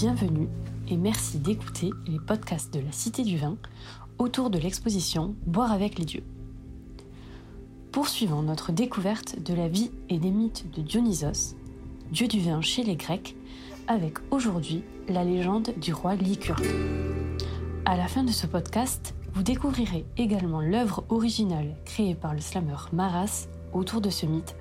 Bienvenue 0.00 0.48
et 0.86 0.96
merci 0.96 1.40
d'écouter 1.40 1.90
les 2.06 2.20
podcasts 2.20 2.72
de 2.72 2.78
la 2.78 2.92
Cité 2.92 3.24
du 3.24 3.36
Vin 3.36 3.56
autour 4.18 4.48
de 4.48 4.56
l'exposition 4.56 5.34
Boire 5.44 5.72
avec 5.72 5.98
les 5.98 6.04
dieux. 6.04 6.22
Poursuivons 7.90 8.42
notre 8.42 8.70
découverte 8.70 9.42
de 9.42 9.54
la 9.54 9.66
vie 9.66 9.90
et 10.08 10.18
des 10.18 10.30
mythes 10.30 10.70
de 10.70 10.82
Dionysos, 10.82 11.56
dieu 12.12 12.28
du 12.28 12.38
vin 12.38 12.60
chez 12.60 12.84
les 12.84 12.94
Grecs, 12.94 13.34
avec 13.88 14.18
aujourd'hui 14.30 14.84
la 15.08 15.24
légende 15.24 15.74
du 15.78 15.92
roi 15.92 16.14
Lycurgue. 16.14 16.64
À 17.84 17.96
la 17.96 18.06
fin 18.06 18.22
de 18.22 18.30
ce 18.30 18.46
podcast, 18.46 19.16
vous 19.32 19.42
découvrirez 19.42 20.06
également 20.16 20.60
l'œuvre 20.60 21.02
originale 21.08 21.74
créée 21.84 22.14
par 22.14 22.34
le 22.34 22.40
slammer 22.40 22.86
Maras 22.92 23.48
autour 23.72 24.00
de 24.00 24.10
ce 24.10 24.26
mythe, 24.26 24.54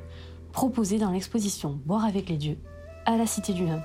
proposé 0.51 0.97
dans 0.97 1.11
l'exposition 1.11 1.79
Boire 1.85 2.05
avec 2.05 2.27
les 2.27 2.37
dieux 2.37 2.57
à 3.05 3.17
la 3.17 3.27
Cité 3.27 3.53
du 3.53 3.67
Vin. 3.67 3.83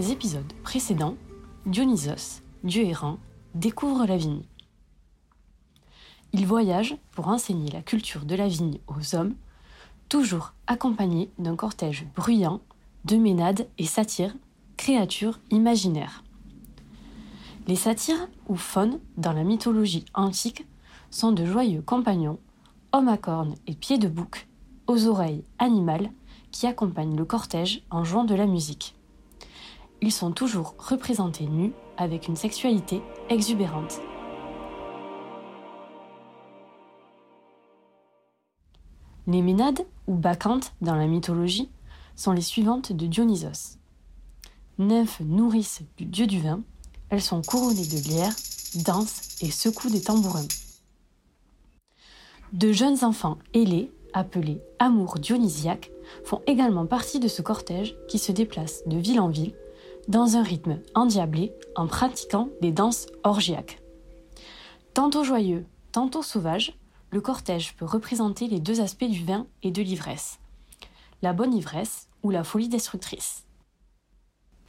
Épisodes 0.00 0.52
précédents, 0.62 1.16
Dionysos, 1.66 2.42
dieu 2.64 2.84
errant, 2.84 3.18
découvre 3.54 4.06
la 4.06 4.16
vigne. 4.16 4.42
Il 6.32 6.46
voyage 6.46 6.96
pour 7.12 7.28
enseigner 7.28 7.70
la 7.70 7.82
culture 7.82 8.24
de 8.24 8.34
la 8.34 8.48
vigne 8.48 8.78
aux 8.86 9.14
hommes, 9.14 9.34
toujours 10.08 10.54
accompagné 10.66 11.30
d'un 11.38 11.56
cortège 11.56 12.06
bruyant 12.14 12.60
de 13.04 13.16
ménades 13.16 13.68
et 13.78 13.86
satyres, 13.86 14.34
créatures 14.76 15.40
imaginaires. 15.50 16.22
Les 17.66 17.76
satyres, 17.76 18.28
ou 18.48 18.56
faunes, 18.56 19.00
dans 19.16 19.32
la 19.32 19.44
mythologie 19.44 20.04
antique, 20.14 20.66
sont 21.10 21.32
de 21.32 21.44
joyeux 21.44 21.82
compagnons, 21.82 22.38
hommes 22.92 23.08
à 23.08 23.16
cornes 23.16 23.54
et 23.66 23.74
pieds 23.74 23.98
de 23.98 24.08
bouc, 24.08 24.48
aux 24.86 25.06
oreilles 25.06 25.44
animales, 25.58 26.10
qui 26.50 26.66
accompagnent 26.66 27.16
le 27.16 27.24
cortège 27.24 27.82
en 27.90 28.04
jouant 28.04 28.24
de 28.24 28.34
la 28.34 28.46
musique. 28.46 28.94
Ils 30.02 30.12
sont 30.12 30.32
toujours 30.32 30.74
représentés 30.78 31.46
nus 31.46 31.72
avec 31.98 32.26
une 32.26 32.36
sexualité 32.36 33.02
exubérante. 33.28 34.00
Les 39.26 39.42
Ménades, 39.42 39.86
ou 40.06 40.14
Bacchantes 40.14 40.72
dans 40.80 40.94
la 40.94 41.06
mythologie, 41.06 41.70
sont 42.16 42.32
les 42.32 42.40
suivantes 42.40 42.92
de 42.92 43.06
Dionysos. 43.06 43.78
Nymphes 44.78 45.20
nourrices 45.20 45.82
du 45.98 46.06
dieu 46.06 46.26
du 46.26 46.40
vin, 46.40 46.62
elles 47.10 47.20
sont 47.20 47.42
couronnées 47.42 47.86
de 47.86 48.08
lierre, 48.08 48.34
dansent 48.86 49.42
et 49.42 49.50
secouent 49.50 49.90
des 49.90 50.00
tambourins. 50.00 50.48
De 52.54 52.72
jeunes 52.72 53.04
enfants 53.04 53.38
ailés, 53.52 53.92
appelés 54.14 54.62
amours 54.78 55.18
dionysiaques, 55.18 55.92
font 56.24 56.40
également 56.46 56.86
partie 56.86 57.20
de 57.20 57.28
ce 57.28 57.42
cortège 57.42 57.94
qui 58.08 58.18
se 58.18 58.32
déplace 58.32 58.82
de 58.86 58.96
ville 58.96 59.20
en 59.20 59.28
ville 59.28 59.54
dans 60.08 60.36
un 60.36 60.42
rythme 60.42 60.80
endiablé 60.94 61.52
en 61.76 61.86
pratiquant 61.86 62.48
des 62.60 62.72
danses 62.72 63.06
orgiaques. 63.24 63.80
Tantôt 64.94 65.24
joyeux, 65.24 65.66
tantôt 65.92 66.22
sauvage, 66.22 66.74
le 67.10 67.20
cortège 67.20 67.74
peut 67.76 67.84
représenter 67.84 68.46
les 68.46 68.60
deux 68.60 68.80
aspects 68.80 69.04
du 69.04 69.24
vin 69.24 69.46
et 69.62 69.70
de 69.70 69.82
l'ivresse, 69.82 70.38
la 71.22 71.32
bonne 71.32 71.54
ivresse 71.54 72.08
ou 72.22 72.30
la 72.30 72.44
folie 72.44 72.68
destructrice. 72.68 73.44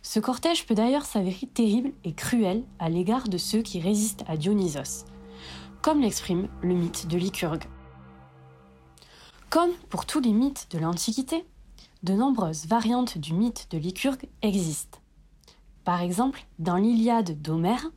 Ce 0.03 0.19
cortège 0.19 0.65
peut 0.65 0.73
d'ailleurs 0.73 1.05
s'avérer 1.05 1.47
terrible 1.47 1.91
et 2.03 2.13
cruel 2.13 2.63
à 2.79 2.89
l'égard 2.89 3.27
de 3.27 3.37
ceux 3.37 3.61
qui 3.61 3.79
résistent 3.79 4.23
à 4.27 4.37
Dionysos, 4.37 5.05
comme 5.81 6.01
l'exprime 6.01 6.47
le 6.61 6.73
mythe 6.73 7.07
de 7.07 7.17
Lycurgue. 7.17 7.65
Comme 9.49 9.71
pour 9.89 10.05
tous 10.05 10.19
les 10.19 10.33
mythes 10.33 10.67
de 10.71 10.79
l'Antiquité, 10.79 11.45
de 12.03 12.13
nombreuses 12.13 12.65
variantes 12.65 13.17
du 13.17 13.33
mythe 13.33 13.67
de 13.69 13.77
Lycurgue 13.77 14.27
existent. 14.41 15.00
Par 15.83 16.01
exemple, 16.01 16.45
dans 16.59 16.75
l'Iliade 16.75 17.41
d'Homère, 17.41 17.91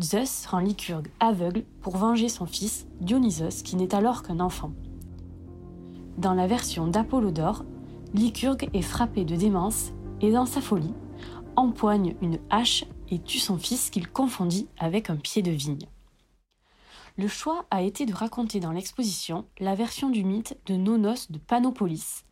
Zeus 0.00 0.46
rend 0.46 0.58
Lycurgue 0.58 1.10
aveugle 1.20 1.64
pour 1.80 1.96
venger 1.96 2.28
son 2.28 2.46
fils 2.46 2.86
Dionysos 3.00 3.62
qui 3.62 3.76
n'est 3.76 3.94
alors 3.94 4.22
qu'un 4.22 4.40
enfant. 4.40 4.72
Dans 6.18 6.34
la 6.34 6.46
version 6.46 6.86
d'Apollodore, 6.86 7.64
Lycurgue 8.14 8.68
est 8.74 8.82
frappé 8.82 9.24
de 9.24 9.36
démence 9.36 9.92
et 10.20 10.32
dans 10.32 10.46
sa 10.46 10.60
folie, 10.60 10.94
empoigne 11.56 12.16
une 12.20 12.38
hache 12.50 12.84
et 13.10 13.20
tue 13.20 13.38
son 13.38 13.58
fils 13.58 13.90
qu'il 13.90 14.08
confondit 14.08 14.68
avec 14.78 15.10
un 15.10 15.16
pied 15.16 15.42
de 15.42 15.50
vigne. 15.50 15.86
Le 17.16 17.28
choix 17.28 17.66
a 17.70 17.82
été 17.82 18.06
de 18.06 18.14
raconter 18.14 18.60
dans 18.60 18.72
l'exposition 18.72 19.44
la 19.58 19.74
version 19.74 20.10
du 20.10 20.24
mythe 20.24 20.58
de 20.66 20.74
Nonos 20.74 21.30
de 21.30 21.38
Panopolis, 21.38 22.24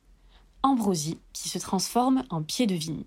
Ambrosie 0.63 1.19
qui 1.33 1.49
se 1.49 1.59
transforme 1.59 2.25
en 2.31 2.43
pied 2.43 2.67
de 2.67 2.75
vigne. 2.75 3.05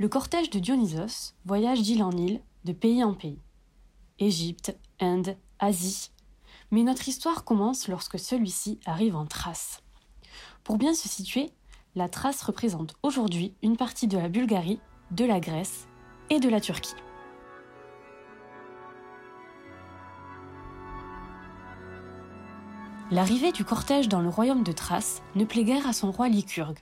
Le 0.00 0.08
cortège 0.08 0.50
de 0.50 0.60
Dionysos 0.60 1.34
voyage 1.44 1.82
d'île 1.82 2.04
en 2.04 2.12
île, 2.12 2.40
de 2.64 2.72
pays 2.72 3.02
en 3.02 3.14
pays. 3.14 3.40
Égypte, 4.20 4.76
Inde, 5.00 5.36
Asie. 5.58 6.10
Mais 6.70 6.84
notre 6.84 7.08
histoire 7.08 7.42
commence 7.42 7.88
lorsque 7.88 8.16
celui-ci 8.16 8.78
arrive 8.86 9.16
en 9.16 9.26
Thrace. 9.26 9.82
Pour 10.62 10.78
bien 10.78 10.94
se 10.94 11.08
situer, 11.08 11.50
la 11.96 12.08
Thrace 12.08 12.42
représente 12.42 12.94
aujourd'hui 13.02 13.56
une 13.60 13.76
partie 13.76 14.06
de 14.06 14.16
la 14.16 14.28
Bulgarie, 14.28 14.78
de 15.10 15.24
la 15.24 15.40
Grèce 15.40 15.88
et 16.30 16.38
de 16.38 16.48
la 16.48 16.60
Turquie. 16.60 16.94
L'arrivée 23.10 23.50
du 23.50 23.64
cortège 23.64 24.08
dans 24.08 24.20
le 24.20 24.28
royaume 24.28 24.62
de 24.62 24.70
Thrace 24.70 25.22
ne 25.34 25.44
plaît 25.44 25.64
guère 25.64 25.88
à 25.88 25.92
son 25.92 26.12
roi 26.12 26.28
Lycurgue. 26.28 26.78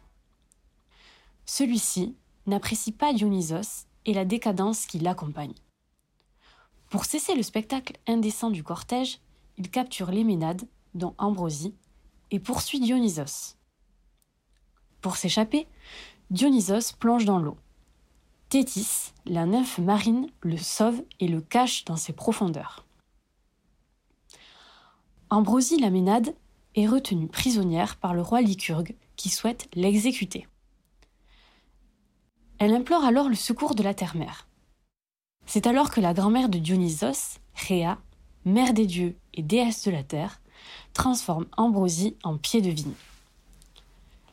Celui-ci 1.46 2.14
n'apprécie 2.46 2.92
pas 2.92 3.12
Dionysos 3.12 3.86
et 4.04 4.14
la 4.14 4.24
décadence 4.24 4.86
qui 4.86 4.98
l'accompagne. 4.98 5.54
Pour 6.90 7.04
cesser 7.04 7.34
le 7.34 7.42
spectacle 7.42 7.98
indécent 8.06 8.50
du 8.50 8.62
cortège, 8.62 9.20
il 9.58 9.70
capture 9.70 10.10
les 10.10 10.24
Ménades, 10.24 10.62
dont 10.94 11.14
Ambrosie, 11.18 11.74
et 12.30 12.38
poursuit 12.38 12.80
Dionysos. 12.80 13.56
Pour 15.00 15.16
s'échapper, 15.16 15.66
Dionysos 16.30 16.92
plonge 16.98 17.24
dans 17.24 17.38
l'eau. 17.38 17.56
Thétis, 18.48 19.12
la 19.24 19.44
nymphe 19.46 19.78
marine, 19.78 20.28
le 20.40 20.56
sauve 20.56 21.02
et 21.20 21.28
le 21.28 21.40
cache 21.40 21.84
dans 21.84 21.96
ses 21.96 22.12
profondeurs. 22.12 22.84
Ambrosie 25.30 25.80
la 25.80 25.90
Ménade 25.90 26.34
est 26.76 26.86
retenue 26.86 27.26
prisonnière 27.26 27.96
par 27.96 28.14
le 28.14 28.22
roi 28.22 28.40
Lycurgue 28.40 28.94
qui 29.16 29.28
souhaite 29.28 29.68
l'exécuter. 29.74 30.46
Elle 32.58 32.74
implore 32.74 33.04
alors 33.04 33.28
le 33.28 33.34
secours 33.34 33.74
de 33.74 33.82
la 33.82 33.92
terre-mère. 33.92 34.46
C'est 35.46 35.66
alors 35.66 35.90
que 35.90 36.00
la 36.00 36.14
grand-mère 36.14 36.48
de 36.48 36.58
Dionysos, 36.58 37.38
Rhea, 37.54 37.98
mère 38.44 38.72
des 38.72 38.86
dieux 38.86 39.16
et 39.34 39.42
déesse 39.42 39.84
de 39.84 39.90
la 39.90 40.02
terre, 40.02 40.40
transforme 40.94 41.46
Ambrosie 41.56 42.16
en 42.22 42.38
pied 42.38 42.62
de 42.62 42.70
vigne. 42.70 42.94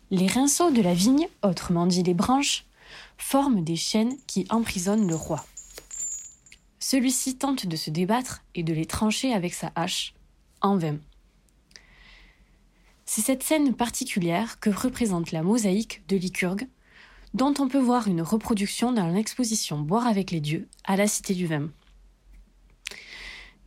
Les 0.10 0.28
rinceaux 0.28 0.72
de 0.72 0.82
la 0.82 0.94
vigne, 0.94 1.28
autrement 1.42 1.86
dit 1.86 2.04
les 2.04 2.14
branches, 2.14 2.66
forment 3.18 3.64
des 3.64 3.76
chaînes 3.76 4.16
qui 4.28 4.46
emprisonnent 4.50 5.08
le 5.08 5.16
roi. 5.16 5.44
Celui-ci 6.80 7.38
tente 7.38 7.66
de 7.66 7.76
se 7.76 7.90
débattre 7.90 8.44
et 8.56 8.64
de 8.64 8.74
les 8.74 8.86
trancher 8.86 9.34
avec 9.34 9.54
sa 9.54 9.72
hache, 9.76 10.14
en 10.62 10.78
vain. 10.78 10.98
C'est 13.06 13.22
cette 13.22 13.44
scène 13.44 13.74
particulière 13.74 14.60
que 14.60 14.70
représente 14.70 15.32
la 15.32 15.44
mosaïque 15.44 16.04
de 16.08 16.16
Lycurgue, 16.16 16.68
dont 17.34 17.54
on 17.60 17.68
peut 17.68 17.80
voir 17.80 18.08
une 18.08 18.22
reproduction 18.22 18.92
dans 18.92 19.08
l'exposition 19.08 19.80
Boire 19.80 20.08
avec 20.08 20.32
les 20.32 20.40
dieux 20.40 20.68
à 20.84 20.96
la 20.96 21.08
Cité 21.08 21.34
du 21.34 21.48
Vin. 21.48 21.70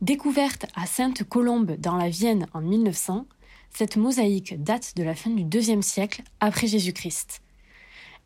Découverte 0.01 0.67
à 0.75 0.85
Sainte-Colombe 0.85 1.75
dans 1.77 1.97
la 1.97 2.09
Vienne 2.09 2.47
en 2.53 2.61
1900, 2.61 3.25
cette 3.71 3.97
mosaïque 3.97 4.61
date 4.63 4.93
de 4.95 5.03
la 5.03 5.15
fin 5.15 5.31
du 5.31 5.43
IIe 5.57 5.83
siècle 5.83 6.23
après 6.39 6.67
Jésus-Christ. 6.67 7.41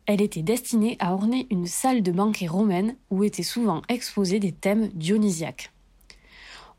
Elle 0.06 0.20
était 0.20 0.42
destinée 0.42 0.96
à 0.98 1.14
orner 1.14 1.46
une 1.50 1.66
salle 1.66 2.02
de 2.02 2.12
banquet 2.12 2.46
romaine 2.46 2.96
où 3.10 3.24
étaient 3.24 3.42
souvent 3.42 3.82
exposés 3.88 4.40
des 4.40 4.52
thèmes 4.52 4.88
dionysiaques. 4.88 5.72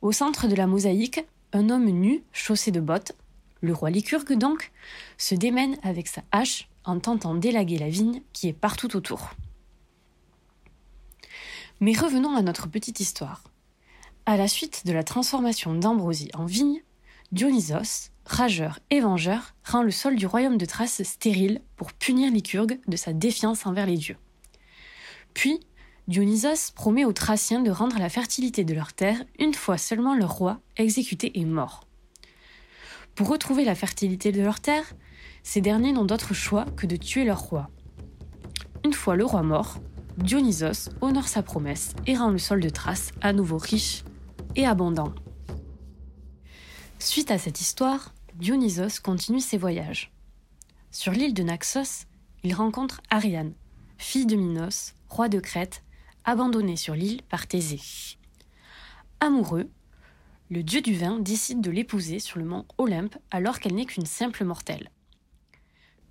Au 0.01 0.11
centre 0.11 0.47
de 0.47 0.55
la 0.55 0.67
mosaïque, 0.67 1.25
un 1.53 1.69
homme 1.69 1.89
nu, 1.89 2.23
chaussé 2.33 2.71
de 2.71 2.79
bottes, 2.79 3.13
le 3.63 3.73
roi 3.73 3.89
Lycurgue 3.89 4.33
donc, 4.33 4.71
se 5.17 5.35
démène 5.35 5.77
avec 5.83 6.07
sa 6.07 6.21
hache 6.31 6.67
en 6.83 6.99
tentant 6.99 7.33
d'élaguer 7.33 7.77
la 7.77 7.89
vigne 7.89 8.21
qui 8.33 8.49
est 8.49 8.53
partout 8.53 8.95
autour. 8.95 9.31
Mais 11.79 11.93
revenons 11.93 12.35
à 12.35 12.41
notre 12.41 12.67
petite 12.67 12.99
histoire. 12.99 13.43
À 14.25 14.35
la 14.35 14.49
suite 14.49 14.85
de 14.85 14.91
la 14.91 15.03
transformation 15.03 15.73
d'Ambrosie 15.73 16.29
en 16.33 16.45
vigne, 16.45 16.83
Dionysos, 17.31 18.11
rageur 18.25 18.79
et 18.89 18.99
vengeur, 18.99 19.55
rend 19.65 19.81
le 19.81 19.91
sol 19.91 20.17
du 20.17 20.27
royaume 20.27 20.57
de 20.57 20.65
Thrace 20.65 21.01
stérile 21.03 21.61
pour 21.77 21.93
punir 21.93 22.31
Lycurgue 22.31 22.79
de 22.87 22.97
sa 22.97 23.13
défiance 23.13 23.65
envers 23.65 23.85
les 23.85 23.97
dieux. 23.97 24.17
Puis, 25.33 25.61
Dionysos 26.09 26.73
promet 26.75 27.05
aux 27.05 27.13
Thraciens 27.13 27.61
de 27.61 27.71
rendre 27.71 27.97
la 27.97 28.09
fertilité 28.09 28.65
de 28.65 28.73
leur 28.73 28.91
terre 28.91 29.23
une 29.39 29.53
fois 29.53 29.77
seulement 29.77 30.15
leur 30.15 30.33
roi 30.33 30.59
exécuté 30.75 31.39
est 31.39 31.45
mort. 31.45 31.87
Pour 33.15 33.29
retrouver 33.29 33.63
la 33.63 33.75
fertilité 33.75 34.31
de 34.31 34.41
leur 34.41 34.59
terre, 34.59 34.93
ces 35.43 35.61
derniers 35.61 35.91
n'ont 35.91 36.05
d'autre 36.05 36.33
choix 36.33 36.65
que 36.75 36.87
de 36.87 36.95
tuer 36.95 37.25
leur 37.25 37.41
roi. 37.41 37.69
Une 38.83 38.93
fois 38.93 39.15
le 39.15 39.25
roi 39.25 39.43
mort, 39.43 39.77
Dionysos 40.17 40.89
honore 41.01 41.27
sa 41.27 41.43
promesse 41.43 41.93
et 42.07 42.15
rend 42.15 42.29
le 42.29 42.37
sol 42.37 42.59
de 42.59 42.69
Thrace 42.69 43.11
à 43.21 43.33
nouveau 43.33 43.57
riche 43.57 44.03
et 44.55 44.65
abondant. 44.65 45.13
Suite 46.99 47.31
à 47.31 47.37
cette 47.37 47.61
histoire, 47.61 48.13
Dionysos 48.35 48.99
continue 49.03 49.39
ses 49.39 49.57
voyages. 49.57 50.11
Sur 50.91 51.11
l'île 51.11 51.33
de 51.33 51.43
Naxos, 51.43 52.05
il 52.43 52.53
rencontre 52.53 53.01
Ariane, 53.09 53.53
fille 53.97 54.25
de 54.25 54.35
Minos, 54.35 54.93
roi 55.09 55.29
de 55.29 55.39
Crète, 55.39 55.83
abandonnée 56.25 56.77
sur 56.77 56.95
l'île 56.95 57.21
par 57.23 57.47
Thésée. 57.47 57.81
Amoureux, 59.19 59.69
le 60.53 60.61
dieu 60.61 60.81
du 60.81 60.93
vin 60.93 61.17
décide 61.17 61.61
de 61.61 61.71
l'épouser 61.71 62.19
sur 62.19 62.37
le 62.37 62.45
mont 62.45 62.67
Olympe 62.77 63.17
alors 63.31 63.59
qu'elle 63.59 63.73
n'est 63.73 63.87
qu'une 63.87 64.05
simple 64.05 64.45
mortelle. 64.45 64.91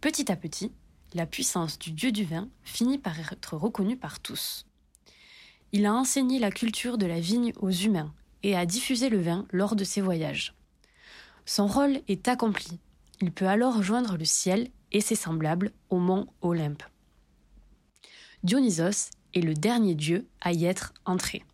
Petit 0.01 0.33
à 0.33 0.37
petit, 0.37 0.73
la 1.15 1.27
puissance 1.27 1.79
du 1.79 1.93
dieu 1.93 2.11
du 2.11 2.25
vin 2.25 2.49
finit 2.65 2.99
par 2.99 3.17
être 3.21 3.57
reconnue 3.57 3.97
par 3.97 4.19
tous. 4.19 4.67
Il 5.71 5.87
a 5.87 5.95
enseigné 5.95 6.41
la 6.41 6.51
culture 6.51 6.99
de 6.99 7.07
la 7.07 7.21
vigne 7.21 7.53
aux 7.61 7.71
humains 7.71 8.13
et 8.43 8.57
a 8.57 8.67
diffusé 8.67 9.11
le 9.11 9.21
vin 9.21 9.47
lors 9.53 9.77
de 9.77 9.85
ses 9.85 10.01
voyages. 10.01 10.57
Son 11.47 11.69
rôle 11.69 12.01
est 12.09 12.27
accompli. 12.27 12.81
Il 13.21 13.31
peut 13.31 13.47
alors 13.47 13.77
rejoindre 13.77 14.17
le 14.17 14.25
ciel 14.25 14.71
et 14.91 15.01
ses 15.01 15.15
semblables 15.15 15.71
au 15.89 15.99
mont 15.99 16.27
Olympe. 16.41 16.83
Dionysos 18.43 19.11
est 19.35 19.41
le 19.41 19.55
dernier 19.55 19.95
dieu 19.95 20.27
à 20.41 20.53
y 20.53 20.65
être 20.65 20.93
entré. 21.05 21.45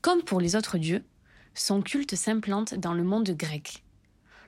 Comme 0.00 0.22
pour 0.22 0.40
les 0.40 0.56
autres 0.56 0.78
dieux, 0.78 1.04
son 1.60 1.82
culte 1.82 2.16
s'implante 2.16 2.74
dans 2.74 2.94
le 2.94 3.04
monde 3.04 3.30
grec. 3.32 3.84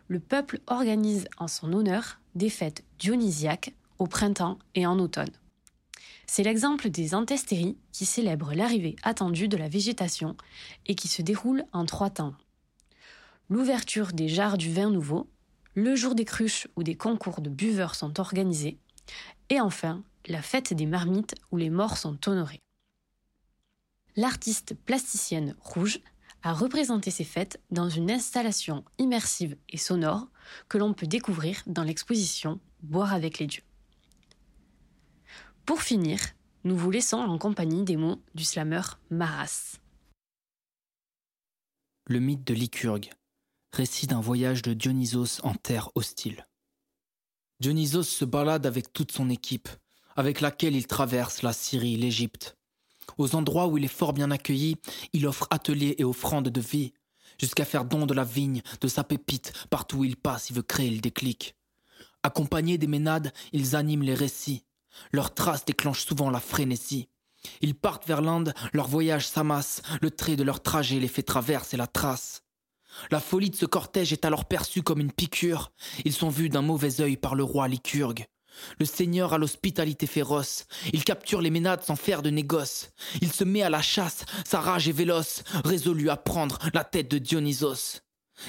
Le 0.09 0.19
peuple 0.19 0.61
organise 0.67 1.29
en 1.37 1.47
son 1.47 1.73
honneur 1.75 2.21
des 2.35 2.49
fêtes 2.49 2.85
dionysiaques 2.99 3.75
au 3.99 4.07
printemps 4.07 4.59
et 4.75 4.87
en 4.87 4.99
automne. 4.99 5.31
C'est 6.27 6.43
l'exemple 6.43 6.89
des 6.89 7.15
antestéries 7.15 7.77
qui 7.93 8.07
célèbrent 8.07 8.55
l'arrivée 8.55 8.97
attendue 9.03 9.49
de 9.49 9.59
la 9.59 9.69
végétation 9.69 10.37
et 10.87 10.95
qui 10.95 11.09
se 11.09 11.21
déroulent 11.21 11.67
en 11.73 11.85
trois 11.85 12.09
temps. 12.09 12.35
L'ouverture 13.51 14.13
des 14.13 14.29
jarres 14.29 14.57
du 14.57 14.73
vin 14.73 14.89
nouveau, 14.89 15.29
le 15.75 15.95
jour 15.95 16.15
des 16.15 16.25
cruches 16.25 16.67
où 16.77 16.83
des 16.83 16.97
concours 16.97 17.43
de 17.43 17.51
buveurs 17.51 17.95
sont 17.95 18.21
organisés, 18.21 18.79
et 19.51 19.61
enfin 19.61 20.03
la 20.29 20.41
fête 20.41 20.73
des 20.73 20.87
marmites 20.87 21.35
où 21.51 21.59
les 21.59 21.69
morts 21.69 21.99
sont 21.99 22.17
honorés. 22.27 22.63
L'artiste 24.17 24.75
plasticienne 24.75 25.55
Rouge 25.61 26.01
a 26.43 26.53
représenté 26.53 27.11
ces 27.11 27.25
fêtes 27.25 27.61
dans 27.71 27.89
une 27.89 28.11
installation 28.11 28.85
immersive 28.99 29.57
et 29.69 29.77
sonore 29.77 30.27
que 30.69 30.79
l'on 30.79 30.93
peut 30.93 31.07
découvrir 31.07 31.63
dans 31.67 31.85
l'exposition 31.85 32.61
Boire 32.83 33.13
avec 33.13 33.39
les 33.39 33.47
dieux. 33.47 33.63
Pour 35.65 35.83
finir, 35.83 36.19
nous 36.65 36.77
vous 36.77 36.91
laissons 36.91 37.19
en 37.19 37.39
compagnie 37.39 37.85
des 37.85 37.97
mots 37.97 38.21
du 38.35 38.45
slameur 38.45 38.99
Maras. 39.11 39.79
Le 42.09 42.19
mythe 42.19 42.45
de 42.45 42.55
Lycurgue, 42.55 43.13
récit 43.73 44.09
d'un 44.09 44.21
voyage 44.21 44.63
de 44.63 44.75
Dionysos 44.75 45.41
en 45.45 45.55
terre 45.55 45.91
hostile. 45.95 46.47
Dionysos 47.61 48.03
se 48.03 48.25
balade 48.25 48.67
avec 48.67 48.93
toute 48.93 49.13
son 49.13 49.31
équipe, 49.31 49.69
avec 50.17 50.41
laquelle 50.41 50.75
il 50.75 50.89
traverse 50.89 51.43
la 51.43 51.53
Syrie, 51.53 51.97
l'Égypte. 51.97 52.57
Aux 53.19 53.35
endroits 53.35 53.67
où 53.67 53.79
il 53.79 53.85
est 53.85 53.89
fort 53.89 54.13
bien 54.13 54.31
accueilli, 54.31 54.77
il 55.13 55.27
offre 55.27 55.47
ateliers 55.51 55.95
et 55.99 56.05
offrandes 56.05 56.49
de 56.49 56.61
vie, 56.61 56.93
jusqu'à 57.39 57.65
faire 57.65 57.85
don 57.85 58.07
de 58.07 58.15
la 58.15 58.25
vigne, 58.25 58.63
de 58.81 58.89
sa 58.89 59.05
pépite, 59.05 59.53
partout 59.71 59.99
où 59.99 60.05
il 60.05 60.17
passe, 60.17 60.51
il 60.51 60.57
veut 60.57 60.63
créer 60.63 60.91
le 60.91 61.01
déclic. 61.01 61.55
Accompagnés 62.23 62.79
des 62.79 62.87
ménades, 62.87 63.33
ils 63.53 63.75
animent 63.75 64.05
les 64.05 64.15
récits. 64.15 64.65
Leurs 65.11 65.35
traces 65.35 65.65
déclenchent 65.65 66.07
souvent 66.07 66.31
la 66.31 66.41
frénésie. 66.41 67.09
Ils 67.61 67.75
partent 67.75 68.07
vers 68.07 68.23
l'Inde, 68.23 68.55
leur 68.73 68.87
voyage 68.87 69.27
s'amasse, 69.27 69.83
le 70.01 70.11
trait 70.11 70.37
de 70.37 70.45
leur 70.45 70.63
trajet 70.63 71.01
les 71.01 71.09
fait 71.09 71.23
traverser 71.23 71.77
la 71.77 71.89
trace. 71.89 72.43
La 73.11 73.21
folie 73.21 73.51
de 73.51 73.57
ce 73.57 73.67
cortège 73.67 74.13
est 74.13 74.25
alors 74.25 74.45
perçue 74.45 74.83
comme 74.83 75.01
une 75.01 75.13
piqûre. 75.13 75.73
Ils 76.05 76.13
sont 76.13 76.29
vus 76.29 76.49
d'un 76.49 76.63
mauvais 76.63 77.01
œil 77.01 77.17
par 77.17 77.35
le 77.35 77.43
roi 77.43 77.67
Lycurgue. 77.67 78.27
Le 78.79 78.87
Seigneur 78.87 79.33
a 79.33 79.39
l'hospitalité 79.39 80.07
féroce. 80.07 80.67
Il 80.93 81.05
capture 81.05 81.41
les 81.41 81.51
ménades 81.51 81.83
sans 81.83 81.97
faire 81.97 82.23
de 82.23 82.31
négoce. 82.31 82.91
Il 83.21 83.33
se 83.33 83.45
met 83.45 83.63
à 83.63 83.71
la 83.71 83.83
chasse, 83.83 84.25
sa 84.45 84.61
rage 84.61 84.89
est 84.89 84.93
véloce, 84.93 85.43
résolu 85.65 86.11
à 86.11 86.17
prendre 86.17 86.59
la 86.75 86.85
tête 86.85 87.11
de 87.11 87.19
Dionysos. 87.19 88.01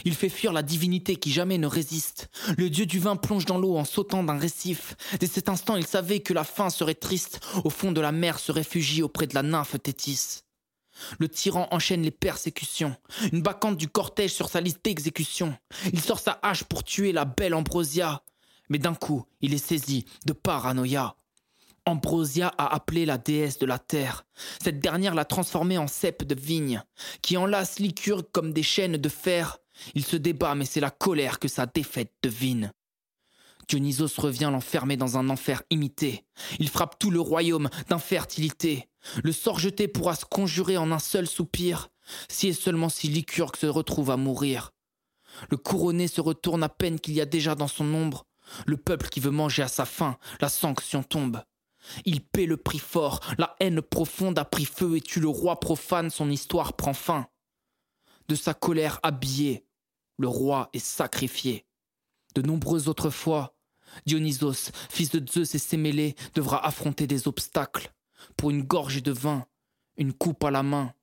Il 0.06 0.16
fait 0.16 0.30
fuir 0.30 0.54
la 0.54 0.64
divinité 0.64 1.16
qui 1.18 1.32
jamais 1.32 1.58
ne 1.58 1.68
résiste. 1.68 2.30
Le 2.58 2.70
dieu 2.70 2.86
du 2.86 3.00
vin 3.00 3.16
plonge 3.16 3.46
dans 3.46 3.58
l'eau 3.58 3.78
en 3.78 3.86
sautant 3.86 4.24
d'un 4.24 4.38
récif. 4.38 4.96
Dès 5.20 5.28
cet 5.28 5.50
instant, 5.50 5.76
il 5.76 5.86
savait 5.86 6.22
que 6.22 6.34
la 6.34 6.44
fin 6.44 6.70
serait 6.70 6.96
triste. 6.96 7.40
Au 7.64 7.70
fond 7.70 7.92
de 7.92 8.02
la 8.02 8.12
mer 8.12 8.40
se 8.40 8.52
réfugie 8.52 9.04
auprès 9.04 9.28
de 9.28 9.36
la 9.36 9.44
nymphe 9.44 9.82
Thétis. 9.82 10.42
Le 11.20 11.28
tyran 11.28 11.68
enchaîne 11.72 12.04
les 12.04 12.12
persécutions. 12.12 12.96
Une 13.32 13.42
bacchante 13.42 13.78
du 13.78 13.88
cortège 13.88 14.34
sur 14.34 14.50
sa 14.50 14.62
liste 14.62 14.84
d'exécution. 14.84 15.56
Il 15.92 16.00
sort 16.00 16.20
sa 16.20 16.40
hache 16.44 16.64
pour 16.64 16.84
tuer 16.84 17.12
la 17.12 17.26
belle 17.26 17.56
Ambrosia 17.56 18.24
mais 18.70 18.80
d'un 18.80 18.96
coup, 18.96 19.26
il 19.42 19.54
est 19.54 19.66
saisi 19.66 20.06
de 20.26 20.34
paranoïa. 20.34 21.16
Ambrosia 21.86 22.48
a 22.58 22.74
appelé 22.74 23.06
la 23.06 23.18
déesse 23.18 23.60
de 23.60 23.66
la 23.66 23.78
terre. 23.78 24.26
Cette 24.64 24.80
dernière 24.80 25.16
l'a 25.16 25.26
transformé 25.26 25.78
en 25.78 25.88
cep 25.88 26.24
de 26.24 26.36
vigne, 26.36 26.82
qui 27.22 27.36
enlace 27.36 27.80
Lycurgue 27.80 28.28
comme 28.32 28.54
des 28.54 28.64
chaînes 28.64 28.98
de 28.98 29.10
fer. 29.10 29.58
Il 29.94 30.06
se 30.06 30.16
débat, 30.16 30.56
mais 30.56 30.66
c'est 30.66 30.80
la 30.80 30.92
colère 30.92 31.40
que 31.40 31.50
sa 31.50 31.66
défaite 31.66 32.14
devine. 32.24 32.72
Dionysos 33.68 34.18
revient 34.18 34.50
l'enfermer 34.52 34.98
dans 34.98 35.18
un 35.18 35.30
enfer 35.30 35.64
imité. 35.70 36.26
Il 36.60 36.70
frappe 36.70 37.00
tout 37.00 37.12
le 37.12 37.20
royaume 37.20 37.70
d'infertilité. 37.90 38.88
Le 39.24 39.32
sort 39.32 39.60
jeté 39.60 39.88
pourra 39.88 40.16
se 40.16 40.26
conjurer 40.26 40.78
en 40.78 40.92
un 40.92 41.00
seul 41.00 41.28
soupir, 41.28 41.90
si 42.30 42.48
et 42.48 42.54
seulement 42.54 42.90
si 42.90 43.08
Lycurgue 43.08 43.58
se 43.58 43.66
retrouve 43.66 44.12
à 44.12 44.18
mourir. 44.18 44.72
Le 45.50 45.58
couronné 45.58 46.08
se 46.08 46.22
retourne 46.22 46.64
à 46.64 46.70
peine 46.70 47.00
qu'il 47.00 47.16
y 47.16 47.22
a 47.22 47.26
déjà 47.26 47.56
dans 47.56 47.68
son 47.68 47.92
ombre 47.94 48.26
le 48.66 48.78
peuple 48.78 49.10
qui 49.10 49.20
veut 49.20 49.32
manger 49.32 49.64
à 49.64 49.68
sa 49.68 49.86
faim, 49.86 50.18
la 50.42 50.50
sanction 50.50 51.04
tombe. 51.04 51.44
Il 52.06 52.22
paie 52.22 52.46
le 52.46 52.58
prix 52.58 52.80
fort, 52.80 53.20
la 53.38 53.56
haine 53.60 53.82
profonde 53.82 54.40
a 54.40 54.46
pris 54.46 54.66
feu 54.66 54.96
et 54.96 55.02
tue 55.02 55.20
le 55.20 55.28
roi 55.28 55.60
profane, 55.60 56.10
son 56.10 56.30
histoire 56.30 56.74
prend 56.74 56.94
fin. 56.94 57.28
De 58.28 58.36
sa 58.36 58.54
colère 58.54 59.00
habillé, 59.04 59.66
le 60.18 60.28
roi 60.28 60.70
est 60.74 60.80
sacrifié. 60.80 61.66
De 62.36 62.42
nombreuses 62.42 62.88
autres 62.88 63.10
fois, 63.10 63.58
Dionysos, 64.06 64.72
fils 64.90 65.12
de 65.12 65.30
Zeus 65.30 65.56
et 65.56 65.60
Sémélé, 65.60 66.16
devra 66.34 66.66
affronter 66.66 67.06
des 67.06 67.28
obstacles. 67.28 67.94
Pour 68.38 68.50
une 68.50 68.64
gorgée 68.64 69.02
de 69.02 69.12
vin, 69.12 69.46
une 69.98 70.14
coupe 70.14 70.44
à 70.44 70.52
la 70.52 70.64
main, 70.64 70.94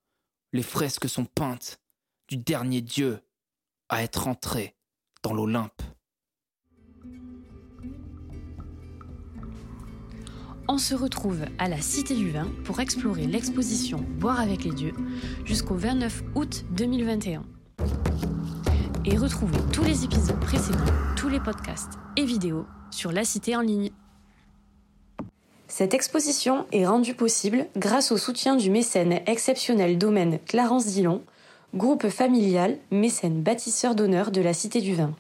les 0.53 0.63
fresques 0.63 1.09
sont 1.09 1.27
peintes 1.27 1.81
du 2.29 2.37
dernier 2.37 2.81
dieu 2.81 3.21
à 3.89 4.03
être 4.03 4.27
entré 4.27 4.77
dans 5.23 5.33
l'Olympe. 5.33 5.83
On 10.73 10.79
se 10.79 10.95
retrouve 10.95 11.41
à 11.59 11.69
la 11.69 11.81
Cité 11.81 12.15
du 12.15 12.31
Vin 12.31 12.47
pour 12.65 12.79
explorer 12.79 13.27
l'exposition 13.27 14.05
Boire 14.21 14.39
avec 14.39 14.63
les 14.63 14.71
dieux 14.71 14.93
jusqu'au 15.45 15.75
29 15.75 16.23
août 16.37 16.65
2021. 16.71 17.43
Et 19.05 19.17
retrouver 19.17 19.59
tous 19.73 19.83
les 19.83 20.05
épisodes 20.05 20.39
précédents, 20.39 20.79
tous 21.17 21.29
les 21.29 21.41
podcasts 21.41 21.95
et 22.17 22.25
vidéos 22.25 22.67
sur 22.93 23.11
la 23.11 23.25
Cité 23.25 23.57
en 23.57 23.63
ligne. 23.63 23.91
Cette 25.67 25.93
exposition 25.93 26.67
est 26.71 26.87
rendue 26.87 27.15
possible 27.15 27.67
grâce 27.77 28.13
au 28.13 28.17
soutien 28.17 28.55
du 28.55 28.71
mécène 28.71 29.19
exceptionnel 29.27 29.99
domaine 29.99 30.39
Clarence 30.47 30.87
Dillon, 30.87 31.25
groupe 31.75 32.09
familial 32.11 32.79
mécène 32.93 33.43
bâtisseur 33.43 33.97
d'honneur 33.97 34.31
de 34.31 34.41
la 34.41 34.55
Cité 34.55 34.81
du 34.81 34.95
Vin. 34.95 35.17